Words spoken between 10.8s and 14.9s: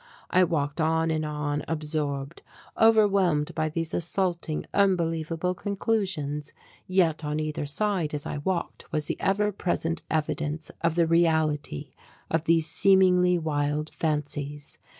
of the reality of these seemingly wild fancies.